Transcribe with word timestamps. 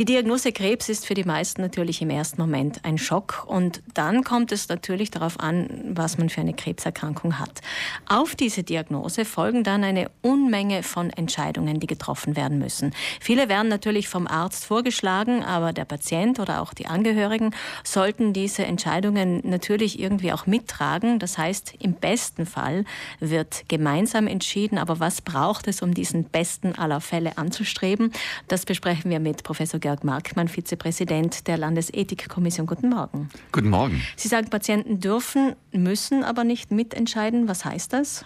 Die 0.00 0.06
Diagnose 0.06 0.50
Krebs 0.50 0.88
ist 0.88 1.04
für 1.04 1.12
die 1.12 1.24
meisten 1.24 1.60
natürlich 1.60 2.00
im 2.00 2.08
ersten 2.08 2.40
Moment 2.40 2.86
ein 2.86 2.96
Schock 2.96 3.44
und 3.46 3.82
dann 3.92 4.24
kommt 4.24 4.50
es 4.50 4.70
natürlich 4.70 5.10
darauf 5.10 5.38
an, 5.38 5.68
was 5.92 6.16
man 6.16 6.30
für 6.30 6.40
eine 6.40 6.54
Krebserkrankung 6.54 7.38
hat. 7.38 7.60
Auf 8.08 8.34
diese 8.34 8.62
Diagnose 8.62 9.26
folgen 9.26 9.62
dann 9.62 9.84
eine 9.84 10.10
Unmenge 10.22 10.82
von 10.84 11.10
Entscheidungen, 11.10 11.80
die 11.80 11.86
getroffen 11.86 12.34
werden 12.34 12.58
müssen. 12.58 12.94
Viele 13.20 13.50
werden 13.50 13.68
natürlich 13.68 14.08
vom 14.08 14.26
Arzt 14.26 14.64
vorgeschlagen, 14.64 15.44
aber 15.44 15.74
der 15.74 15.84
Patient 15.84 16.40
oder 16.40 16.62
auch 16.62 16.72
die 16.72 16.86
Angehörigen 16.86 17.54
sollten 17.84 18.32
diese 18.32 18.64
Entscheidungen 18.64 19.42
natürlich 19.44 20.00
irgendwie 20.00 20.32
auch 20.32 20.46
mittragen. 20.46 21.18
Das 21.18 21.36
heißt, 21.36 21.74
im 21.78 21.92
besten 21.92 22.46
Fall 22.46 22.86
wird 23.18 23.68
gemeinsam 23.68 24.28
entschieden, 24.28 24.78
aber 24.78 24.98
was 24.98 25.20
braucht 25.20 25.68
es, 25.68 25.82
um 25.82 25.92
diesen 25.92 26.24
besten 26.24 26.74
aller 26.74 27.02
Fälle 27.02 27.36
anzustreben? 27.36 28.14
Das 28.48 28.64
besprechen 28.64 29.10
wir 29.10 29.20
mit 29.20 29.42
Professor 29.42 29.78
Georg 29.90 30.04
Markmann, 30.04 30.46
Vizepräsident 30.46 31.48
der 31.48 31.58
Landesethikkommission. 31.58 32.64
Guten 32.64 32.90
Morgen. 32.90 33.28
Guten 33.50 33.70
Morgen. 33.70 34.00
Sie 34.14 34.28
sagen, 34.28 34.48
Patienten 34.48 35.00
dürfen, 35.00 35.56
müssen 35.72 36.22
aber 36.22 36.44
nicht 36.44 36.70
mitentscheiden. 36.70 37.48
Was 37.48 37.64
heißt 37.64 37.92
das? 37.92 38.24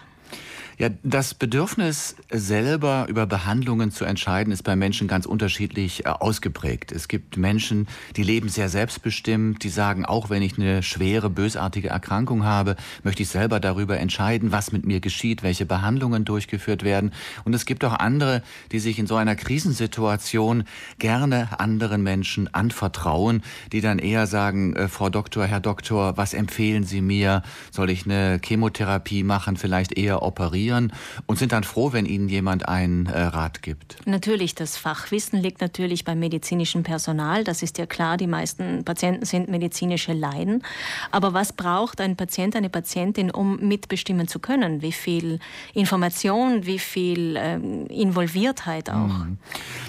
Ja, 0.77 0.89
das 1.03 1.33
Bedürfnis, 1.33 2.17
selber 2.29 3.05
über 3.07 3.25
Behandlungen 3.25 3.91
zu 3.91 4.03
entscheiden, 4.03 4.51
ist 4.51 4.63
bei 4.63 4.75
Menschen 4.75 5.07
ganz 5.07 5.25
unterschiedlich 5.25 6.05
äh, 6.05 6.09
ausgeprägt. 6.09 6.91
Es 6.91 7.07
gibt 7.07 7.37
Menschen, 7.37 7.87
die 8.17 8.23
leben 8.23 8.49
sehr 8.49 8.67
selbstbestimmt, 8.67 9.63
die 9.63 9.69
sagen, 9.69 10.03
auch 10.03 10.29
wenn 10.29 10.41
ich 10.41 10.59
eine 10.59 10.83
schwere, 10.83 11.29
bösartige 11.29 11.87
Erkrankung 11.87 12.43
habe, 12.43 12.75
möchte 13.03 13.23
ich 13.23 13.29
selber 13.29 13.61
darüber 13.61 13.97
entscheiden, 13.99 14.51
was 14.51 14.73
mit 14.73 14.85
mir 14.85 14.99
geschieht, 14.99 15.43
welche 15.43 15.65
Behandlungen 15.65 16.25
durchgeführt 16.25 16.83
werden. 16.83 17.13
Und 17.45 17.53
es 17.53 17.65
gibt 17.65 17.85
auch 17.85 17.93
andere, 17.93 18.43
die 18.73 18.79
sich 18.79 18.99
in 18.99 19.07
so 19.07 19.15
einer 19.15 19.37
Krisensituation 19.37 20.65
gerne 20.99 21.57
anderen 21.57 22.03
Menschen 22.03 22.53
anvertrauen, 22.53 23.43
die 23.71 23.79
dann 23.79 23.97
eher 23.97 24.27
sagen, 24.27 24.75
äh, 24.75 24.89
Frau 24.89 25.09
Doktor, 25.09 25.45
Herr 25.45 25.61
Doktor, 25.61 26.17
was 26.17 26.33
empfehlen 26.33 26.83
Sie 26.83 26.99
mir? 26.99 27.43
Soll 27.71 27.89
ich 27.89 28.03
eine 28.03 28.41
Chemotherapie 28.43 29.23
machen, 29.23 29.55
vielleicht 29.55 29.97
eher 29.97 30.21
operieren? 30.21 30.64
Studieren 30.65 30.91
und 31.27 31.37
sind 31.37 31.51
dann 31.51 31.63
froh, 31.63 31.93
wenn 31.93 32.05
ihnen 32.05 32.29
jemand 32.29 32.67
einen 32.67 33.05
äh, 33.05 33.21
Rat 33.21 33.61
gibt. 33.61 33.97
Natürlich, 34.05 34.55
das 34.55 34.77
Fachwissen 34.77 35.39
liegt 35.39 35.61
natürlich 35.61 36.03
beim 36.03 36.19
medizinischen 36.19 36.83
Personal. 36.83 37.43
Das 37.43 37.61
ist 37.61 37.77
ja 37.77 37.85
klar, 37.85 38.17
die 38.17 38.27
meisten 38.27 38.83
Patienten 38.83 39.25
sind 39.25 39.49
medizinische 39.49 40.13
Laien. 40.13 40.63
Aber 41.11 41.33
was 41.33 41.53
braucht 41.53 42.01
ein 42.01 42.15
Patient, 42.15 42.55
eine 42.55 42.69
Patientin, 42.69 43.31
um 43.31 43.59
mitbestimmen 43.59 44.27
zu 44.27 44.39
können? 44.39 44.81
Wie 44.81 44.91
viel 44.91 45.39
Information, 45.73 46.65
wie 46.65 46.79
viel 46.79 47.35
äh, 47.35 47.55
Involviertheit 47.93 48.89
auch? 48.89 49.07
Mhm. 49.07 49.37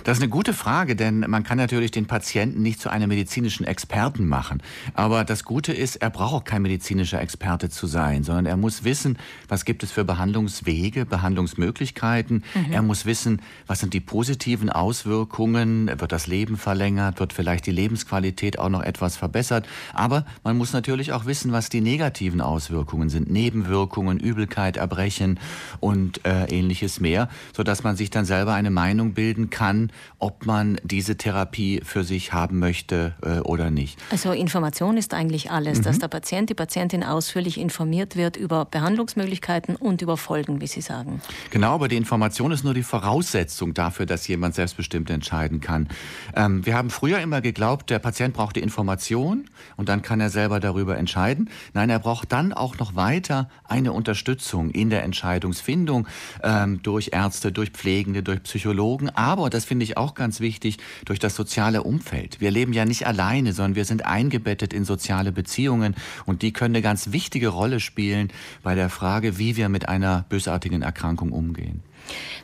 Das 0.05 0.19
ist 0.19 0.23
eine 0.23 0.31
gute 0.31 0.53
Frage, 0.53 0.95
denn 0.95 1.21
man 1.21 1.43
kann 1.43 1.59
natürlich 1.59 1.91
den 1.91 2.07
Patienten 2.07 2.63
nicht 2.63 2.81
zu 2.81 2.91
einem 2.91 3.09
medizinischen 3.09 3.65
Experten 3.65 4.27
machen. 4.27 4.63
Aber 4.95 5.25
das 5.25 5.45
Gute 5.45 5.73
ist, 5.73 5.97
er 5.97 6.11
braucht 6.11 6.35
auch 6.35 6.45
kein 6.45 6.63
medizinischer 6.63 7.21
Experte 7.21 7.71
zu 7.71 7.87
sein, 7.87 8.23
sondern 8.23 8.47
er 8.47 8.57
muss 8.57 8.85
wissen, 8.85 9.19
was 9.49 9.65
gibt 9.65 9.83
es 9.83 9.93
für 9.93 10.05
Behandlungs 10.05 10.66
Behandlungswege, 10.67 11.06
Behandlungsmöglichkeiten. 11.06 12.42
Mhm. 12.55 12.72
Er 12.72 12.83
muss 12.83 13.06
wissen, 13.06 13.41
was 13.67 13.81
sind 13.81 13.95
die 13.95 14.00
positiven 14.00 14.69
Auswirkungen, 14.69 15.89
wird 16.00 16.12
das 16.12 16.27
Leben 16.27 16.56
verlängert, 16.56 17.20
wird 17.20 17.33
vielleicht 17.33 17.67
die 17.67 17.70
Lebensqualität 17.70 18.58
auch 18.58 18.69
noch 18.69 18.83
etwas 18.83 19.17
verbessert. 19.17 19.67
Aber 19.95 20.27
man 20.42 20.58
muss 20.58 20.73
natürlich 20.73 21.12
auch 21.12 21.25
wissen, 21.25 21.53
was 21.53 21.69
die 21.69 21.81
negativen 21.81 22.41
Auswirkungen 22.41 23.08
sind, 23.08 23.31
Nebenwirkungen, 23.31 24.19
Übelkeit, 24.19 24.77
Erbrechen 24.77 25.39
und 25.81 26.25
äh, 26.27 26.47
ähnliches 26.47 27.01
mehr, 27.01 27.28
sodass 27.56 27.84
man 27.84 27.97
sich 27.97 28.11
dann 28.11 28.25
selber 28.25 28.55
eine 28.55 28.70
Meinung 28.70 29.14
bilden 29.14 29.51
kann, 29.51 29.91
ob 30.19 30.47
man 30.47 30.78
diese 30.83 31.17
Therapie 31.17 31.80
für 31.84 32.03
sich 32.03 32.33
haben 32.33 32.58
möchte 32.58 33.14
äh, 33.23 33.39
oder 33.41 33.70
nicht. 33.70 33.98
Also 34.11 34.33
Information 34.33 34.97
ist 34.97 35.14
eigentlich 35.14 35.51
alles, 35.51 35.78
mhm. 35.78 35.83
dass 35.84 35.98
der 36.01 36.08
Patient, 36.08 36.51
die 36.51 36.55
Patientin 36.55 37.05
ausführlich 37.05 37.58
informiert 37.58 38.17
wird 38.17 38.36
über 38.36 38.64
Behandlungsmöglichkeiten 38.64 39.77
und 39.77 40.02
über 40.02 40.17
Folgen 40.17 40.55
wie 40.61 40.67
Sie 40.67 40.80
sagen. 40.80 41.20
Genau, 41.50 41.74
aber 41.74 41.89
die 41.89 41.96
Information 41.96 42.52
ist 42.52 42.64
nur 42.64 42.74
die 42.74 42.83
Voraussetzung 42.83 43.74
dafür, 43.74 44.06
dass 44.06 44.27
jemand 44.28 44.55
selbstbestimmt 44.55 45.11
entscheiden 45.11 45.61
kann. 45.61 45.89
Ähm, 46.34 46.64
wir 46.67 46.77
haben 46.77 46.90
früher 46.90 47.20
immer 47.20 47.40
geglaubt, 47.40 47.90
der 47.90 47.98
Patient 47.98 48.34
braucht 48.34 48.56
die 48.56 48.61
Information 48.61 49.48
und 49.77 49.89
dann 49.89 50.02
kann 50.02 50.20
er 50.20 50.30
selber 50.30 50.61
darüber 50.61 50.96
entscheiden. 50.96 51.50
Nein, 51.74 51.90
er 51.90 51.98
braucht 51.98 52.33
dann 52.33 52.52
auch 52.52 52.78
noch 52.78 52.96
weiter 52.96 53.48
eine 53.64 53.92
Unterstützung 53.92 54.70
in 54.70 54.90
der 54.90 55.02
Entscheidungsfindung 55.02 56.06
ähm, 56.42 56.83
durch 56.83 57.11
Ärzte, 57.12 57.52
durch 57.52 57.70
Pflegende, 57.70 58.23
durch 58.23 58.42
Psychologen, 58.42 59.11
aber, 59.11 59.50
das 59.50 59.64
finde 59.64 59.84
ich 59.84 59.96
auch 59.96 60.14
ganz 60.14 60.40
wichtig, 60.40 60.78
durch 61.05 61.18
das 61.18 61.34
soziale 61.34 61.83
Umfeld. 61.83 62.40
Wir 62.40 62.50
leben 62.50 62.73
ja 62.73 62.84
nicht 62.84 63.06
alleine, 63.06 63.52
sondern 63.52 63.74
wir 63.74 63.84
sind 63.84 64.05
eingebettet 64.05 64.73
in 64.73 64.84
soziale 64.84 65.33
Beziehungen 65.33 65.94
und 66.24 66.42
die 66.42 66.52
können 66.52 66.74
eine 66.74 66.83
ganz 66.83 67.12
wichtige 67.12 67.48
Rolle 67.48 67.80
spielen 67.80 68.33
bei 68.62 68.74
der 68.74 68.90
Frage, 68.90 69.38
wie 69.38 69.56
wir 69.56 69.68
mit 69.68 69.88
einer 69.88 70.24
bösartigen 70.46 70.83
Erkrankung 70.83 71.33
umgehen. 71.33 71.83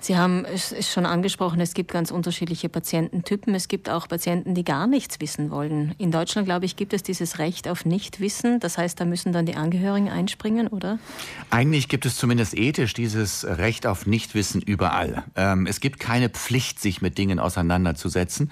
Sie 0.00 0.16
haben 0.16 0.44
es 0.44 0.92
schon 0.92 1.06
angesprochen, 1.06 1.60
es 1.60 1.72
gibt 1.72 1.92
ganz 1.92 2.10
unterschiedliche 2.10 2.68
Patiententypen. 2.68 3.54
Es 3.54 3.68
gibt 3.68 3.88
auch 3.88 4.08
Patienten, 4.08 4.56
die 4.56 4.64
gar 4.64 4.88
nichts 4.88 5.20
wissen 5.20 5.52
wollen. 5.52 5.94
In 5.98 6.10
Deutschland, 6.10 6.46
glaube 6.46 6.64
ich, 6.64 6.74
gibt 6.74 6.92
es 6.92 7.04
dieses 7.04 7.38
Recht 7.38 7.68
auf 7.68 7.84
Nichtwissen. 7.84 8.58
Das 8.58 8.76
heißt, 8.76 8.98
da 8.98 9.04
müssen 9.04 9.32
dann 9.32 9.46
die 9.46 9.54
Angehörigen 9.54 10.08
einspringen, 10.08 10.66
oder? 10.66 10.98
Eigentlich 11.50 11.88
gibt 11.88 12.06
es 12.06 12.16
zumindest 12.16 12.58
ethisch 12.58 12.92
dieses 12.92 13.44
Recht 13.44 13.86
auf 13.86 14.04
Nichtwissen 14.04 14.60
überall. 14.60 15.22
Ähm, 15.36 15.66
es 15.66 15.78
gibt 15.78 16.00
keine 16.00 16.28
Pflicht, 16.28 16.80
sich 16.80 17.00
mit 17.00 17.16
Dingen 17.16 17.38
auseinanderzusetzen. 17.38 18.50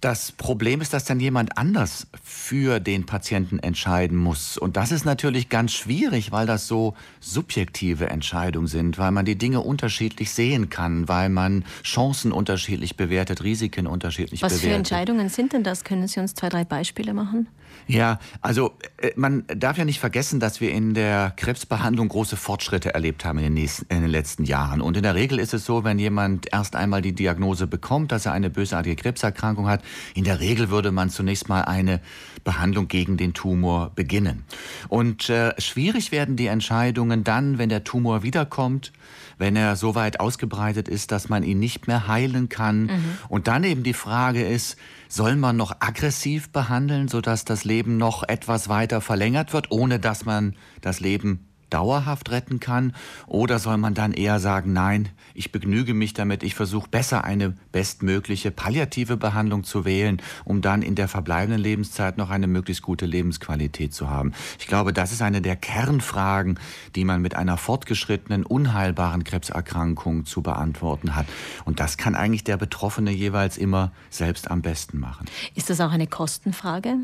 Das 0.00 0.30
Problem 0.30 0.80
ist, 0.80 0.92
dass 0.92 1.04
dann 1.04 1.18
jemand 1.18 1.58
anders 1.58 2.06
für 2.22 2.78
den 2.78 3.04
Patienten 3.04 3.58
entscheiden 3.58 4.16
muss. 4.16 4.56
Und 4.56 4.76
das 4.76 4.92
ist 4.92 5.04
natürlich 5.04 5.48
ganz 5.48 5.72
schwierig, 5.72 6.30
weil 6.30 6.46
das 6.46 6.68
so 6.68 6.94
subjektive 7.18 8.08
Entscheidungen 8.08 8.68
sind, 8.68 8.96
weil 8.98 9.10
man 9.10 9.24
die 9.24 9.36
Dinge 9.36 9.60
unterschiedlich 9.60 10.30
sehen 10.30 10.70
kann, 10.70 11.08
weil 11.08 11.30
man 11.30 11.64
Chancen 11.82 12.30
unterschiedlich 12.30 12.96
bewertet, 12.96 13.42
Risiken 13.42 13.88
unterschiedlich 13.88 14.40
Was 14.42 14.52
bewertet. 14.52 14.68
Was 14.68 14.70
für 14.70 14.76
Entscheidungen 14.76 15.28
sind 15.30 15.52
denn 15.52 15.64
das? 15.64 15.82
Können 15.82 16.06
Sie 16.06 16.20
uns 16.20 16.34
zwei, 16.34 16.48
drei 16.48 16.64
Beispiele 16.64 17.12
machen? 17.12 17.48
Ja, 17.86 18.18
also 18.42 18.72
äh, 18.98 19.12
man 19.16 19.44
darf 19.48 19.78
ja 19.78 19.84
nicht 19.84 19.98
vergessen, 19.98 20.40
dass 20.40 20.60
wir 20.60 20.70
in 20.72 20.94
der 20.94 21.32
Krebsbehandlung 21.36 22.08
große 22.08 22.36
Fortschritte 22.36 22.92
erlebt 22.92 23.24
haben 23.24 23.38
in 23.38 23.44
den, 23.44 23.54
nächsten, 23.54 23.86
in 23.88 24.02
den 24.02 24.10
letzten 24.10 24.44
Jahren. 24.44 24.80
Und 24.80 24.96
in 24.96 25.02
der 25.02 25.14
Regel 25.14 25.38
ist 25.38 25.54
es 25.54 25.64
so, 25.64 25.84
wenn 25.84 25.98
jemand 25.98 26.52
erst 26.52 26.76
einmal 26.76 27.00
die 27.00 27.14
Diagnose 27.14 27.66
bekommt, 27.66 28.12
dass 28.12 28.26
er 28.26 28.32
eine 28.32 28.50
bösartige 28.50 28.96
Krebserkrankung 28.96 29.68
hat, 29.68 29.82
in 30.14 30.24
der 30.24 30.40
Regel 30.40 30.70
würde 30.70 30.92
man 30.92 31.10
zunächst 31.10 31.48
mal 31.48 31.62
eine 31.62 32.00
Behandlung 32.44 32.88
gegen 32.88 33.16
den 33.16 33.34
Tumor 33.34 33.92
beginnen. 33.94 34.44
Und 34.88 35.28
äh, 35.28 35.52
schwierig 35.60 36.12
werden 36.12 36.36
die 36.36 36.46
Entscheidungen 36.46 37.24
dann, 37.24 37.58
wenn 37.58 37.68
der 37.68 37.84
Tumor 37.84 38.22
wiederkommt, 38.22 38.92
wenn 39.38 39.56
er 39.56 39.76
so 39.76 39.94
weit 39.94 40.20
ausgebreitet 40.20 40.88
ist, 40.88 41.12
dass 41.12 41.28
man 41.28 41.42
ihn 41.42 41.58
nicht 41.58 41.86
mehr 41.86 42.08
heilen 42.08 42.48
kann. 42.48 42.84
Mhm. 42.84 43.18
Und 43.28 43.48
dann 43.48 43.64
eben 43.64 43.82
die 43.82 43.94
Frage 43.94 44.46
ist, 44.46 44.76
soll 45.08 45.36
man 45.36 45.56
noch 45.56 45.76
aggressiv 45.80 46.50
behandeln, 46.50 47.08
sodass 47.08 47.44
das 47.44 47.64
Leben 47.64 47.96
noch 47.96 48.28
etwas 48.28 48.68
weiter 48.68 49.00
verlängert 49.00 49.52
wird, 49.52 49.70
ohne 49.70 49.98
dass 49.98 50.24
man 50.24 50.54
das 50.80 51.00
Leben 51.00 51.47
dauerhaft 51.70 52.30
retten 52.30 52.60
kann? 52.60 52.94
Oder 53.26 53.58
soll 53.58 53.76
man 53.76 53.94
dann 53.94 54.12
eher 54.12 54.40
sagen, 54.40 54.72
nein, 54.72 55.08
ich 55.34 55.52
begnüge 55.52 55.94
mich 55.94 56.14
damit, 56.14 56.42
ich 56.42 56.54
versuche 56.54 56.88
besser 56.88 57.24
eine 57.24 57.54
bestmögliche 57.72 58.50
palliative 58.50 59.16
Behandlung 59.16 59.64
zu 59.64 59.84
wählen, 59.84 60.20
um 60.44 60.62
dann 60.62 60.82
in 60.82 60.94
der 60.94 61.08
verbleibenden 61.08 61.60
Lebenszeit 61.60 62.18
noch 62.18 62.30
eine 62.30 62.46
möglichst 62.46 62.82
gute 62.82 63.06
Lebensqualität 63.06 63.94
zu 63.94 64.10
haben? 64.10 64.32
Ich 64.58 64.66
glaube, 64.66 64.92
das 64.92 65.12
ist 65.12 65.22
eine 65.22 65.40
der 65.40 65.56
Kernfragen, 65.56 66.58
die 66.96 67.04
man 67.04 67.22
mit 67.22 67.34
einer 67.34 67.56
fortgeschrittenen, 67.56 68.44
unheilbaren 68.44 69.24
Krebserkrankung 69.24 70.26
zu 70.26 70.42
beantworten 70.42 71.14
hat. 71.14 71.26
Und 71.64 71.80
das 71.80 71.96
kann 71.96 72.14
eigentlich 72.14 72.44
der 72.44 72.56
Betroffene 72.56 73.10
jeweils 73.10 73.56
immer 73.56 73.92
selbst 74.10 74.50
am 74.50 74.62
besten 74.62 74.98
machen. 74.98 75.26
Ist 75.54 75.70
das 75.70 75.80
auch 75.80 75.92
eine 75.92 76.06
Kostenfrage? 76.06 76.96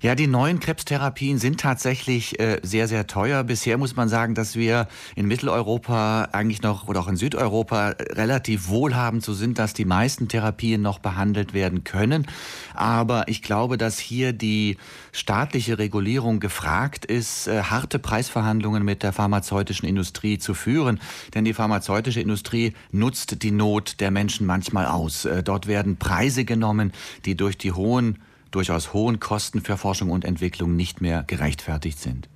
Ja, 0.00 0.14
die 0.14 0.28
neuen 0.28 0.60
Krebstherapien 0.60 1.38
sind 1.38 1.58
tatsächlich 1.58 2.38
äh, 2.38 2.60
sehr, 2.62 2.86
sehr 2.86 3.08
teuer. 3.08 3.42
Bisher 3.42 3.78
muss 3.78 3.96
man 3.96 4.08
sagen, 4.08 4.36
dass 4.36 4.54
wir 4.54 4.86
in 5.16 5.26
Mitteleuropa 5.26 6.28
eigentlich 6.30 6.62
noch 6.62 6.86
oder 6.86 7.00
auch 7.00 7.08
in 7.08 7.16
Südeuropa 7.16 7.96
relativ 8.12 8.68
wohlhabend 8.68 9.24
so 9.24 9.34
sind, 9.34 9.58
dass 9.58 9.74
die 9.74 9.84
meisten 9.84 10.28
Therapien 10.28 10.82
noch 10.82 11.00
behandelt 11.00 11.52
werden 11.52 11.82
können. 11.82 12.28
Aber 12.74 13.26
ich 13.26 13.42
glaube, 13.42 13.76
dass 13.76 13.98
hier 13.98 14.32
die 14.32 14.76
staatliche 15.10 15.80
Regulierung 15.80 16.38
gefragt 16.38 17.04
ist, 17.04 17.48
äh, 17.48 17.62
harte 17.64 17.98
Preisverhandlungen 17.98 18.84
mit 18.84 19.02
der 19.02 19.12
pharmazeutischen 19.12 19.88
Industrie 19.88 20.38
zu 20.38 20.54
führen. 20.54 21.00
Denn 21.34 21.44
die 21.44 21.54
pharmazeutische 21.54 22.20
Industrie 22.20 22.72
nutzt 22.92 23.42
die 23.42 23.50
Not 23.50 23.96
der 23.98 24.12
Menschen 24.12 24.46
manchmal 24.46 24.86
aus. 24.86 25.24
Äh, 25.24 25.42
dort 25.42 25.66
werden 25.66 25.96
Preise 25.96 26.44
genommen, 26.44 26.92
die 27.24 27.34
durch 27.34 27.58
die 27.58 27.72
hohen 27.72 28.20
durchaus 28.50 28.92
hohen 28.92 29.20
Kosten 29.20 29.60
für 29.60 29.76
Forschung 29.76 30.10
und 30.10 30.24
Entwicklung 30.24 30.76
nicht 30.76 31.00
mehr 31.00 31.24
gerechtfertigt 31.26 31.98
sind. 31.98 32.28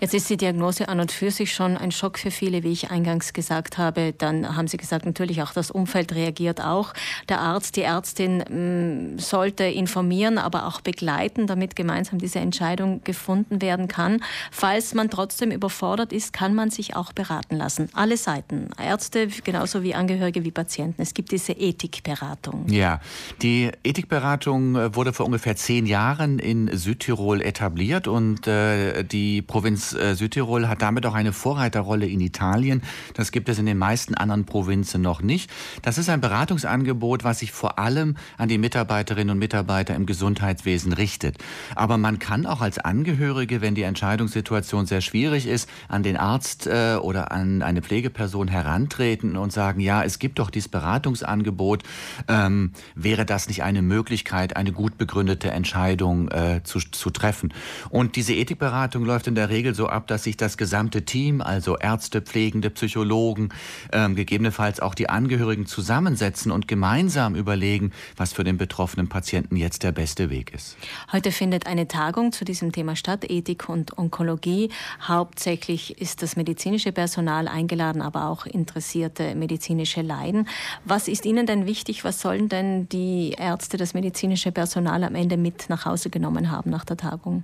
Jetzt 0.00 0.14
ist 0.14 0.28
die 0.30 0.36
Diagnose 0.36 0.88
an 0.88 1.00
und 1.00 1.12
für 1.12 1.30
sich 1.30 1.52
schon 1.52 1.76
ein 1.76 1.92
Schock 1.92 2.18
für 2.18 2.30
viele, 2.30 2.62
wie 2.62 2.72
ich 2.72 2.90
eingangs 2.90 3.32
gesagt 3.32 3.78
habe. 3.78 4.14
Dann 4.16 4.56
haben 4.56 4.68
Sie 4.68 4.76
gesagt, 4.76 5.06
natürlich 5.06 5.42
auch 5.42 5.52
das 5.52 5.70
Umfeld 5.70 6.14
reagiert 6.14 6.60
auch. 6.60 6.92
Der 7.28 7.40
Arzt, 7.40 7.76
die 7.76 7.82
Ärztin 7.82 8.38
mh, 8.38 9.14
mm, 9.14 9.18
sollte 9.18 9.64
informieren, 9.64 10.38
aber 10.38 10.66
auch 10.66 10.80
begleiten, 10.80 11.46
damit 11.46 11.76
gemeinsam 11.76 12.18
diese 12.18 12.40
Entscheidung 12.40 13.02
gefunden 13.04 13.62
werden 13.62 13.88
kann. 13.88 14.22
Falls 14.50 14.94
man 14.94 15.10
trotzdem 15.10 15.50
überfordert 15.50 16.12
ist, 16.12 16.32
kann 16.32 16.54
man 16.54 16.70
sich 16.70 16.96
auch 16.96 17.12
beraten 17.12 17.56
lassen. 17.56 17.88
Alle 17.92 18.16
Seiten, 18.16 18.68
Ärzte 18.82 19.28
genauso 19.44 19.82
wie 19.82 19.94
Angehörige 19.94 20.44
wie 20.44 20.50
Patienten. 20.50 21.02
Es 21.02 21.14
gibt 21.14 21.32
diese 21.32 21.52
Ethikberatung. 21.52 22.66
Ja, 22.68 23.00
die 23.42 23.70
Ethikberatung 23.84 24.76
äh, 24.76 24.94
wurde 24.94 25.12
vor 25.12 25.26
ungefähr 25.26 25.56
zehn 25.56 25.86
Jahren 25.86 26.38
in 26.38 26.70
Südtirol 26.76 27.40
etabliert 27.42 28.08
und 28.08 28.46
äh, 28.46 29.04
die 29.04 29.41
Provinz 29.42 29.92
äh, 29.94 30.14
Südtirol 30.14 30.68
hat 30.68 30.82
damit 30.82 31.06
auch 31.06 31.14
eine 31.14 31.32
Vorreiterrolle 31.32 32.06
in 32.06 32.20
Italien. 32.20 32.82
Das 33.14 33.32
gibt 33.32 33.48
es 33.48 33.58
in 33.58 33.66
den 33.66 33.78
meisten 33.78 34.14
anderen 34.14 34.44
Provinzen 34.44 35.02
noch 35.02 35.22
nicht. 35.22 35.50
Das 35.82 35.98
ist 35.98 36.08
ein 36.08 36.20
Beratungsangebot, 36.20 37.24
was 37.24 37.40
sich 37.40 37.52
vor 37.52 37.78
allem 37.78 38.16
an 38.38 38.48
die 38.48 38.58
Mitarbeiterinnen 38.58 39.30
und 39.30 39.38
Mitarbeiter 39.38 39.94
im 39.94 40.06
Gesundheitswesen 40.06 40.92
richtet. 40.92 41.38
Aber 41.74 41.98
man 41.98 42.18
kann 42.18 42.46
auch 42.46 42.60
als 42.60 42.78
Angehörige, 42.78 43.60
wenn 43.60 43.74
die 43.74 43.82
Entscheidungssituation 43.82 44.86
sehr 44.86 45.00
schwierig 45.00 45.46
ist, 45.46 45.68
an 45.88 46.02
den 46.02 46.16
Arzt 46.16 46.66
äh, 46.66 46.96
oder 47.00 47.32
an 47.32 47.62
eine 47.62 47.82
Pflegeperson 47.82 48.48
herantreten 48.48 49.36
und 49.36 49.52
sagen, 49.52 49.80
ja, 49.80 50.02
es 50.02 50.18
gibt 50.18 50.38
doch 50.38 50.50
dieses 50.50 50.68
Beratungsangebot. 50.68 51.82
Ähm, 52.28 52.72
wäre 52.94 53.24
das 53.24 53.48
nicht 53.48 53.62
eine 53.62 53.82
Möglichkeit, 53.82 54.56
eine 54.56 54.72
gut 54.72 54.98
begründete 54.98 55.50
Entscheidung 55.50 56.28
äh, 56.28 56.60
zu, 56.64 56.78
zu 56.78 57.10
treffen? 57.10 57.52
Und 57.90 58.16
diese 58.16 58.34
Ethikberatung 58.34 59.04
läuft 59.04 59.26
in 59.26 59.31
der 59.34 59.42
der 59.42 59.50
Regel 59.50 59.74
so 59.74 59.88
ab, 59.88 60.06
dass 60.06 60.22
sich 60.22 60.36
das 60.36 60.56
gesamte 60.56 61.04
Team, 61.04 61.40
also 61.40 61.76
Ärzte, 61.76 62.22
Pflegende, 62.22 62.70
Psychologen, 62.70 63.48
ähm, 63.90 64.14
gegebenenfalls 64.14 64.78
auch 64.78 64.94
die 64.94 65.08
Angehörigen 65.08 65.66
zusammensetzen 65.66 66.52
und 66.52 66.68
gemeinsam 66.68 67.34
überlegen, 67.34 67.90
was 68.16 68.32
für 68.32 68.44
den 68.44 68.56
betroffenen 68.56 69.08
Patienten 69.08 69.56
jetzt 69.56 69.82
der 69.82 69.90
beste 69.90 70.30
Weg 70.30 70.54
ist. 70.54 70.76
Heute 71.10 71.32
findet 71.32 71.66
eine 71.66 71.88
Tagung 71.88 72.30
zu 72.30 72.44
diesem 72.44 72.70
Thema 72.70 72.94
statt, 72.94 73.28
Ethik 73.28 73.68
und 73.68 73.98
Onkologie. 73.98 74.70
Hauptsächlich 75.00 76.00
ist 76.00 76.22
das 76.22 76.36
medizinische 76.36 76.92
Personal 76.92 77.48
eingeladen, 77.48 78.00
aber 78.00 78.28
auch 78.28 78.46
interessierte 78.46 79.34
medizinische 79.34 80.02
Leiden. 80.02 80.46
Was 80.84 81.08
ist 81.08 81.26
Ihnen 81.26 81.46
denn 81.46 81.66
wichtig? 81.66 82.04
Was 82.04 82.20
sollen 82.20 82.48
denn 82.48 82.88
die 82.90 83.34
Ärzte, 83.36 83.76
das 83.76 83.92
medizinische 83.92 84.52
Personal 84.52 85.02
am 85.02 85.16
Ende 85.16 85.36
mit 85.36 85.68
nach 85.68 85.84
Hause 85.84 86.10
genommen 86.10 86.52
haben 86.52 86.70
nach 86.70 86.84
der 86.84 86.96
Tagung? 86.96 87.42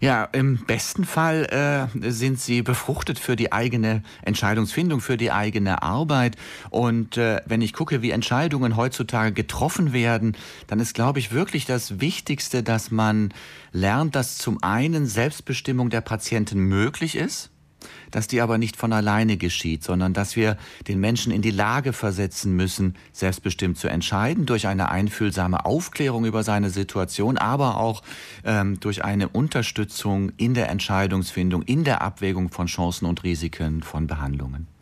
Ja, 0.00 0.24
im 0.32 0.58
besten 0.66 1.04
Fall 1.04 1.88
äh, 1.94 2.10
sind 2.10 2.38
sie 2.38 2.62
befruchtet 2.62 3.18
für 3.18 3.36
die 3.36 3.52
eigene 3.52 4.02
Entscheidungsfindung, 4.22 5.00
für 5.00 5.16
die 5.16 5.32
eigene 5.32 5.82
Arbeit. 5.82 6.36
Und 6.70 7.16
äh, 7.16 7.40
wenn 7.46 7.62
ich 7.62 7.72
gucke, 7.72 8.02
wie 8.02 8.10
Entscheidungen 8.10 8.76
heutzutage 8.76 9.32
getroffen 9.32 9.92
werden, 9.92 10.36
dann 10.66 10.80
ist, 10.80 10.94
glaube 10.94 11.18
ich, 11.18 11.32
wirklich 11.32 11.64
das 11.64 12.00
Wichtigste, 12.00 12.62
dass 12.62 12.90
man 12.90 13.32
lernt, 13.72 14.14
dass 14.14 14.38
zum 14.38 14.62
einen 14.62 15.06
Selbstbestimmung 15.06 15.90
der 15.90 16.02
Patienten 16.02 16.58
möglich 16.60 17.16
ist 17.16 17.50
dass 18.10 18.26
die 18.26 18.40
aber 18.40 18.58
nicht 18.58 18.76
von 18.76 18.92
alleine 18.92 19.36
geschieht, 19.36 19.84
sondern 19.84 20.12
dass 20.12 20.36
wir 20.36 20.56
den 20.88 21.00
Menschen 21.00 21.32
in 21.32 21.42
die 21.42 21.50
Lage 21.50 21.92
versetzen 21.92 22.54
müssen, 22.54 22.94
selbstbestimmt 23.12 23.78
zu 23.78 23.88
entscheiden, 23.88 24.46
durch 24.46 24.66
eine 24.66 24.90
einfühlsame 24.90 25.64
Aufklärung 25.64 26.24
über 26.24 26.42
seine 26.42 26.70
Situation, 26.70 27.38
aber 27.38 27.78
auch 27.78 28.02
ähm, 28.44 28.80
durch 28.80 29.04
eine 29.04 29.28
Unterstützung 29.28 30.32
in 30.36 30.54
der 30.54 30.68
Entscheidungsfindung, 30.70 31.62
in 31.62 31.84
der 31.84 32.02
Abwägung 32.02 32.50
von 32.50 32.66
Chancen 32.66 33.06
und 33.06 33.24
Risiken 33.24 33.82
von 33.82 34.06
Behandlungen. 34.06 34.75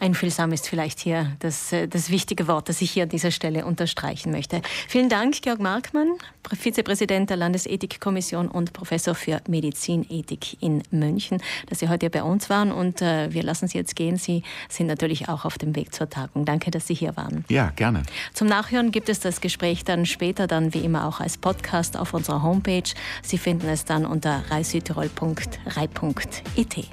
Einfühlsam 0.00 0.52
ist 0.52 0.68
vielleicht 0.68 1.00
hier 1.00 1.36
das, 1.40 1.72
äh, 1.72 1.86
das 1.86 2.10
wichtige 2.10 2.48
Wort, 2.48 2.68
das 2.68 2.80
ich 2.80 2.90
hier 2.90 3.04
an 3.04 3.08
dieser 3.08 3.30
Stelle 3.30 3.64
unterstreichen 3.64 4.32
möchte. 4.32 4.62
Vielen 4.88 5.08
Dank, 5.08 5.42
Georg 5.42 5.60
Markmann, 5.60 6.08
Vizepräsident 6.52 7.30
der 7.30 7.36
Landesethikkommission 7.36 8.48
und 8.48 8.72
Professor 8.72 9.14
für 9.14 9.40
Medizinethik 9.46 10.60
in 10.62 10.82
München, 10.90 11.40
dass 11.68 11.78
Sie 11.80 11.88
heute 11.88 12.08
bei 12.10 12.22
uns 12.22 12.50
waren. 12.50 12.70
Und 12.72 13.00
äh, 13.02 13.32
wir 13.32 13.42
lassen 13.42 13.68
Sie 13.68 13.78
jetzt 13.78 13.96
gehen. 13.96 14.16
Sie 14.16 14.42
sind 14.68 14.86
natürlich 14.86 15.28
auch 15.28 15.44
auf 15.44 15.58
dem 15.58 15.74
Weg 15.76 15.94
zur 15.94 16.10
Tagung. 16.10 16.44
Danke, 16.44 16.70
dass 16.70 16.86
Sie 16.86 16.94
hier 16.94 17.16
waren. 17.16 17.44
Ja, 17.48 17.72
gerne. 17.76 18.02
Zum 18.34 18.48
Nachhören 18.48 18.92
gibt 18.92 19.08
es 19.08 19.20
das 19.20 19.40
Gespräch 19.40 19.84
dann 19.84 20.04
später, 20.06 20.46
dann 20.46 20.74
wie 20.74 20.80
immer 20.80 21.06
auch 21.06 21.20
als 21.20 21.38
Podcast 21.38 21.96
auf 21.96 22.14
unserer 22.14 22.42
Homepage. 22.42 22.90
Sie 23.22 23.38
finden 23.38 23.68
es 23.68 23.84
dann 23.84 24.06
unter 24.06 24.42
reisüdtirol.rei.it. 24.50 26.90